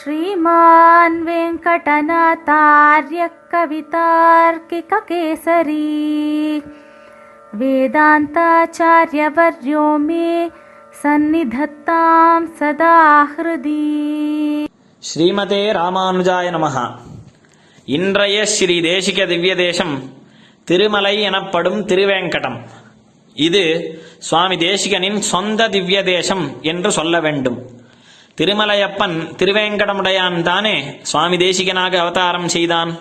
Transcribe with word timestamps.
श्रीमान् 0.00 1.18
वेङ्कटनाथार्यः 1.26 1.76
कवितार्किककेसरी 3.52 4.72
वेदान्ताचार्यवर्यो 8.48 9.84
मे 10.00 10.26
सन्निधत्तां 11.02 12.40
सदा 12.58 12.96
हृदि 13.32 13.82
ஸ்ரீமதே 15.02 15.60
ராமானுஜாய 15.76 16.46
நமஹா 16.54 16.84
இன்றைய 17.88 18.36
ஸ்ரீ 18.52 18.76
தேசிக 18.86 19.18
திவ்ய 19.26 19.52
தேசம் 19.60 19.92
திருமலை 20.68 21.12
எனப்படும் 21.28 21.80
திருவேங்கடம் 21.90 22.56
இது 23.36 23.62
சுவாமி 24.28 24.56
தேசிகனின் 24.64 25.20
சொந்த 25.30 25.68
திவ்ய 25.74 25.98
தேசம் 26.10 26.44
என்று 26.72 26.90
சொல்ல 26.98 27.20
வேண்டும் 27.26 27.58
திருமலையப்பன் 28.41 29.15
திருவேங்கடமுடையான் 29.39 30.41
தானே 30.41 30.75
சுவாமி 31.01 31.37
தேசிகனாக 31.37 31.93
அவதாரம் 31.97 32.47
செய்தான். 32.47 32.91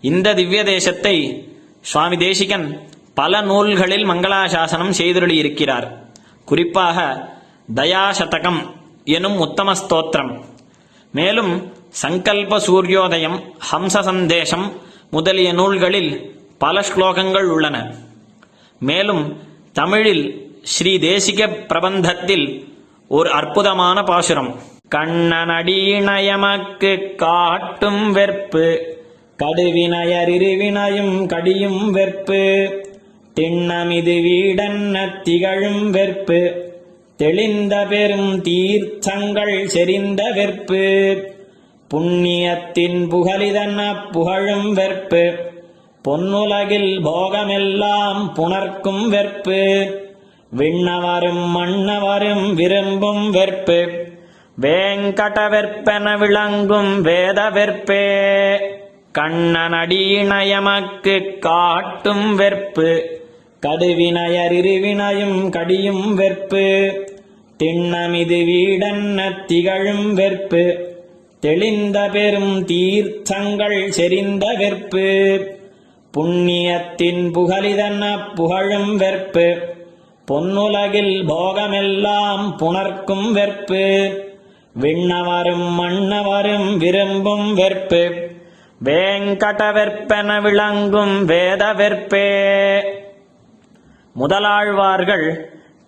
இந்த 0.00 0.34
திவ்ய 0.34 0.64
தேசத்தை 0.64 1.14
சுவாமி 1.80 2.16
தேசிகன் 2.16 2.88
பல 3.14 3.40
நூல்களில் 3.40 4.06
மங்களாசாசனம் 4.08 4.92
செய்துள்ளியிருக்கிறார் 4.98 5.86
குறிப்பாக 6.44 6.98
தயாசதகம் 7.74 8.60
எனும் 9.04 9.38
உத்தம 9.38 9.72
ஸ்தோத்திரம். 9.72 10.32
மேலும் 11.12 11.52
சங்கல்ப 12.02 12.58
சூரியோதயம் 12.66 13.38
ஹம்ச 13.70 14.00
சந்தேசம் 14.00 14.66
முதலிய 15.10 15.52
நூல்களில் 15.52 16.12
பல 16.58 16.80
ஸ்லோகங்கள் 16.80 17.48
உள்ளன. 17.54 17.76
மேலும் 18.80 19.24
தமிழில் 19.72 20.24
ஸ்ரீ 20.62 20.98
தேசிக 20.98 21.48
பிரபந்தத்தில் 21.70 22.46
ஒரு 23.12 23.30
அற்புதமான 23.30 24.02
பாசுரம். 24.02 24.54
கண்ணனடீணயமக்கு 24.94 27.14
காட்டும் 27.14 28.16
வெற்பு. 28.16 28.80
கடுவினயரிவினையும் 29.42 31.26
கடியும் 31.26 31.96
வெற்பு. 31.96 32.72
திண்ணமிது 33.40 34.22
வீடன்ன 34.22 35.22
திகழும் 35.22 35.94
வெற்பு. 35.94 36.54
தெளிந்த 37.16 37.86
பெரும் 37.88 38.42
தீர்த்தங்கள் 38.42 39.66
செறிந்த 39.66 40.24
வெற்பு. 40.34 41.24
புண்ணியத்தின் 41.94 43.08
புகழிதன்ன 43.08 44.10
புகழும் 44.10 44.76
வெற்பு. 44.76 45.36
பொன்னுலகில் 46.08 47.02
போகமெல்லாம் 47.02 48.32
புணர்க்கும் 48.36 49.08
வெற்பு. 49.08 49.90
விண்ணவரும் 50.56 51.56
மன்னவரும் 51.56 52.54
விரும்பும் 52.54 53.34
வெற்பு. 53.34 54.08
வேங்கட 54.60 55.48
வெற்பென 55.48 56.18
விளங்கும் 56.18 57.00
வேத 57.00 57.50
வெற்பே 57.50 58.58
கண்ணனடீணயமக்கு 59.18 61.38
காட்டும் 61.38 62.38
வெற்பு. 62.38 63.00
கடுவினயரிவினையும் 63.66 65.50
கடியும் 65.50 66.18
வெற்பு. 66.18 66.94
திண்ணமிது 67.62 68.44
வீடன்ன 68.44 69.44
திகழும் 69.44 70.16
வெற்பு. 70.16 70.78
தெளிந்த 71.40 72.08
பெரும் 72.12 72.64
தீர்த்தங்கள் 72.64 73.88
செறிந்த 73.88 74.46
வெற்பு. 74.58 75.46
புண்ணியத்தின் 76.16 77.32
புகழிதன்ன 77.32 78.34
புகழும் 78.34 79.00
வெற்பு. 79.00 79.56
பொன்னுலகில் 80.30 81.26
போகமெல்லாம் 81.26 82.58
புணர்க்கும் 82.58 83.32
வெற்பு. 83.32 84.14
விண்ணவரும் 84.80 85.68
மன்னவரும் 85.78 86.76
விரும்பும் 86.76 87.56
வெற்பு. 87.56 88.28
வேங்கட 88.84 89.72
வெற்பென 89.72 90.40
விளங்கும் 90.40 91.24
வேத 91.24 91.72
வெற்பே. 91.72 92.82
முதலாழ்வார்கள் 94.20 95.36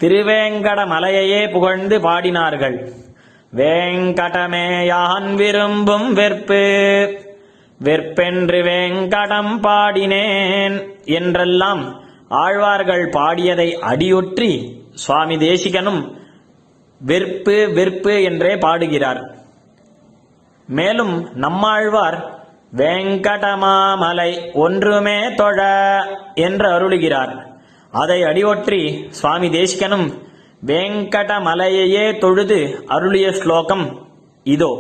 திருவேங்கட 0.03 0.87
மலையையே 0.87 1.51
புகழ்ந்து 1.51 1.99
பாடினார்கள். 1.99 2.93
வேங்கடமே 3.57 4.85
யான் 4.87 5.35
விரும்பும் 5.35 6.17
வெற்பு. 6.17 6.63
வெற்பென்று 7.79 8.63
வேங்கடம் 8.63 9.63
பாடினேன் 9.63 11.05
என்றெல்லாம் 11.05 12.11
ஆழ்வார்கள் 12.33 13.05
பாடியதை 13.09 13.69
அடியொற்றி 13.91 14.51
சுவாமி 14.95 15.37
தேசிகனும் 15.37 16.03
வெறுப்பு 17.01 17.57
வெறுப்பு 17.75 18.13
என்றே 18.23 18.57
பாடுகிறார். 18.57 19.23
மேலும் 20.69 21.15
நம்மாழ்வார் 21.35 22.19
வேங்கடமாமலை 22.77 24.31
ஒன்றுமே 24.55 25.17
தொழ 25.35 25.59
என்று 26.35 26.69
அருளுகிறார். 26.69 27.33
அதை 27.93 28.19
அடியொற்றி 28.23 28.81
சுவாமி 29.11 29.49
தேசிகனும் 29.49 30.07
வேங்கடமலையையே 30.67 32.07
தொழுது 32.19 32.61
அருளிய 32.87 33.33
ஸ்லோகம் 33.33 33.87
இதோ. 34.47 34.73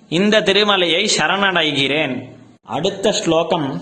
இந்த 0.09 0.41
திருமலையை 0.41 1.09
சரணடைகிறேன். 1.17 2.29
அடுத்த 2.63 3.11
ஸ்லோகம். 3.11 3.81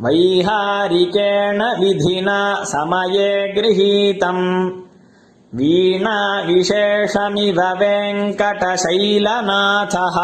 वैहारिकेण 0.00 1.62
विधिना 1.62 2.64
समये 2.64 3.52
गृहीतम्। 3.52 4.70
वीणा 5.54 6.42
विशेषमिव 6.46 7.60
वेङ्कटशैलनाथः। 7.60 10.16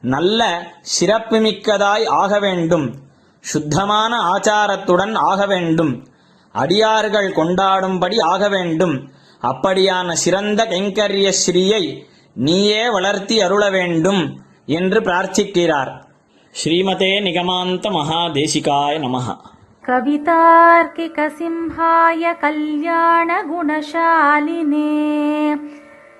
நல்ல 0.03 0.71
சிறப்புமிக்கதாய் 0.93 2.05
ஆக 2.21 2.39
வேண்டும் 2.39 3.03
சுத்தமான 3.43 4.13
ஆச்சாரத்துடன் 4.33 5.15
ஆக 5.29 5.45
வேண்டும் 5.45 6.05
அடியார்கள் 6.55 7.31
கொண்டாடும்படி 7.31 8.17
ஆக 8.33 8.49
வேண்டும் 8.49 9.11
அப்படியான 9.41 10.13
சிறந்த 10.23 10.65
கைங்கரிய 10.65 11.31
ஸ்ரீயை 11.41 12.05
நீயே 12.35 12.89
வளர்த்தி 12.89 13.41
அருள 13.41 13.69
வேண்டும் 13.69 14.41
என்று 14.77 15.01
பிரார்த்திக்கிறார் 15.01 15.91
ஸ்ரீமதே 16.55 17.21
நிகமாந்த 17.27 17.89
மகாதேசிகாய 17.95 18.99
நமஹ 18.99 19.53
कवितार्किकसिंहाय 19.83 22.33
कल्याणगुणशालिने 22.43 24.91